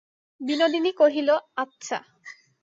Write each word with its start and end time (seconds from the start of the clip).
বিনোদিনী 0.41 0.91
কহিল, 0.91 1.29
আচ্ছা। 1.55 1.97